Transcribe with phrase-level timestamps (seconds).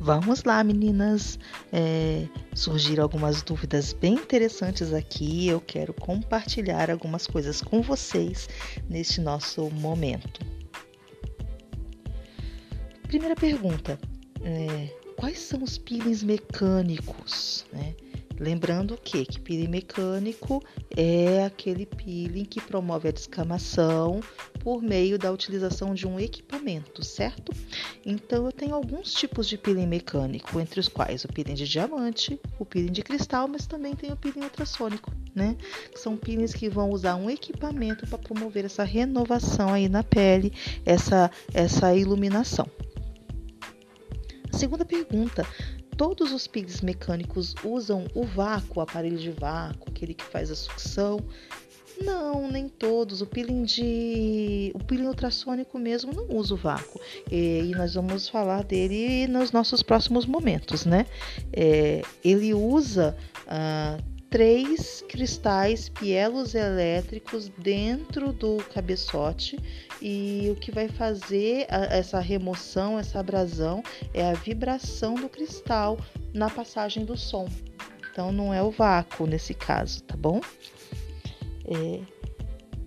[0.00, 1.38] Vamos lá, meninas.
[1.72, 5.48] É, surgiram algumas dúvidas bem interessantes aqui.
[5.48, 8.48] Eu quero compartilhar algumas coisas com vocês
[8.88, 10.40] neste nosso momento.
[13.08, 13.98] Primeira pergunta:
[14.42, 17.66] é, quais são os peelings mecânicos?
[17.72, 17.94] Né?
[18.38, 20.62] Lembrando que, que peeling mecânico
[20.96, 24.20] é aquele peeling que promove a descamação
[24.60, 27.52] por meio da utilização de um equipamento, certo?
[28.06, 32.40] Então eu tenho alguns tipos de peeling mecânico, entre os quais o peeling de diamante,
[32.58, 35.56] o peeling de cristal, mas também tem o peeling ultrassônico, né?
[35.96, 40.52] São peelings que vão usar um equipamento para promover essa renovação aí na pele,
[40.86, 42.68] essa essa iluminação.
[44.52, 45.46] A segunda pergunta:
[45.98, 50.54] todos os peelings mecânicos usam o vácuo, o aparelho de vácuo, aquele que faz a
[50.54, 51.18] sucção.
[52.00, 53.20] Não, nem todos.
[53.20, 54.70] O peeling de.
[54.72, 57.00] O peeling ultrassônico mesmo não usa o vácuo.
[57.28, 61.06] E, e nós vamos falar dele nos nossos próximos momentos, né?
[61.52, 63.16] É, ele usa.
[63.48, 63.98] Ah,
[64.30, 69.58] três cristais pielos elétricos dentro do cabeçote
[70.02, 75.98] e o que vai fazer a, essa remoção, essa abrasão é a vibração do cristal
[76.32, 77.48] na passagem do som.
[78.12, 80.40] Então não é o vácuo nesse caso, tá bom?
[81.64, 82.17] É,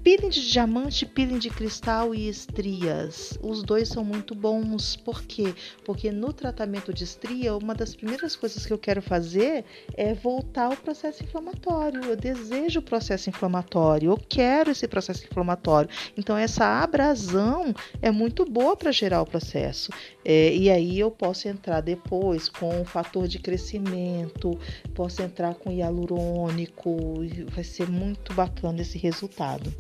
[0.04, 3.38] Peeling de diamante, peeling de cristal e estrias.
[3.40, 4.96] Os dois são muito bons.
[4.96, 5.54] Por quê?
[5.86, 9.64] Porque no tratamento de estria, uma das primeiras coisas que eu quero fazer
[9.96, 12.04] é voltar ao processo inflamatório.
[12.04, 15.92] Eu desejo o processo inflamatório, eu quero esse processo inflamatório.
[16.18, 19.92] Então, essa abrasão é muito boa para gerar o processo.
[20.26, 24.58] É, e aí eu posso entrar depois com o fator de crescimento,
[24.96, 27.20] posso entrar com hialurônico,
[27.52, 29.72] vai ser muito bacana esse resultado.